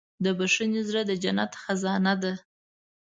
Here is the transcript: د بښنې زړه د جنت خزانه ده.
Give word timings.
د 0.23 0.25
بښنې 0.37 0.81
زړه 0.89 1.01
د 1.09 1.11
جنت 1.23 1.51
خزانه 1.61 2.13
ده. 2.21 2.33